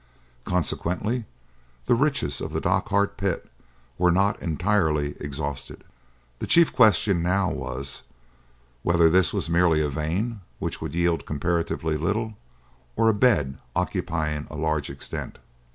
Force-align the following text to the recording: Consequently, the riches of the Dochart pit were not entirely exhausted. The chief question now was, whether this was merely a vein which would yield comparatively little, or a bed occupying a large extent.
Consequently, 0.45 1.25
the 1.85 1.93
riches 1.93 2.41
of 2.41 2.53
the 2.53 2.59
Dochart 2.59 3.17
pit 3.17 3.47
were 3.99 4.09
not 4.11 4.41
entirely 4.41 5.15
exhausted. 5.19 5.83
The 6.39 6.47
chief 6.47 6.73
question 6.73 7.21
now 7.21 7.51
was, 7.51 8.01
whether 8.81 9.11
this 9.11 9.31
was 9.31 9.47
merely 9.47 9.79
a 9.79 9.89
vein 9.89 10.41
which 10.57 10.81
would 10.81 10.95
yield 10.95 11.27
comparatively 11.27 11.97
little, 11.97 12.35
or 12.95 13.09
a 13.09 13.13
bed 13.13 13.59
occupying 13.75 14.47
a 14.49 14.55
large 14.55 14.89
extent. 14.89 15.37